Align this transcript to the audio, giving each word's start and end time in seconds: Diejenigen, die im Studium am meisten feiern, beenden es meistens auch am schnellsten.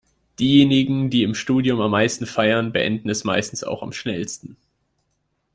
Diejenigen, 0.39 1.11
die 1.11 1.21
im 1.21 1.35
Studium 1.35 1.79
am 1.79 1.91
meisten 1.91 2.25
feiern, 2.25 2.71
beenden 2.73 3.07
es 3.07 3.23
meistens 3.23 3.63
auch 3.63 3.83
am 3.83 3.91
schnellsten. 3.93 4.57